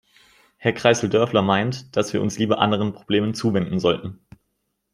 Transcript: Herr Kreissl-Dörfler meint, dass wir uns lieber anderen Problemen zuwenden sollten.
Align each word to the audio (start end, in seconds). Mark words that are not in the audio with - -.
Herr 0.57 0.73
Kreissl-Dörfler 0.73 1.43
meint, 1.43 1.95
dass 1.95 2.11
wir 2.11 2.23
uns 2.23 2.39
lieber 2.39 2.57
anderen 2.57 2.91
Problemen 2.91 3.35
zuwenden 3.35 3.79
sollten. 3.79 4.17